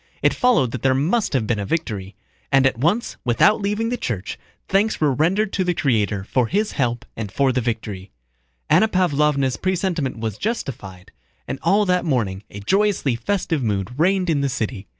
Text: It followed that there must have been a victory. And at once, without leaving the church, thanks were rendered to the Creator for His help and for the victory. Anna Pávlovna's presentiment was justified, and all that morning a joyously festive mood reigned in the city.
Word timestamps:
It 0.23 0.33
followed 0.33 0.71
that 0.71 0.81
there 0.81 0.95
must 0.95 1.33
have 1.33 1.45
been 1.45 1.59
a 1.59 1.63
victory. 1.63 2.15
And 2.51 2.65
at 2.65 2.79
once, 2.79 3.17
without 3.23 3.61
leaving 3.61 3.89
the 3.89 3.97
church, 3.97 4.39
thanks 4.67 4.99
were 4.99 5.13
rendered 5.13 5.53
to 5.53 5.63
the 5.63 5.75
Creator 5.75 6.23
for 6.23 6.47
His 6.47 6.71
help 6.71 7.05
and 7.15 7.31
for 7.31 7.51
the 7.51 7.61
victory. 7.61 8.09
Anna 8.67 8.87
Pávlovna's 8.87 9.57
presentiment 9.57 10.17
was 10.17 10.39
justified, 10.39 11.11
and 11.47 11.59
all 11.61 11.85
that 11.85 12.03
morning 12.03 12.41
a 12.49 12.61
joyously 12.61 13.15
festive 13.15 13.61
mood 13.61 13.91
reigned 13.99 14.27
in 14.31 14.41
the 14.41 14.49
city. 14.49 14.87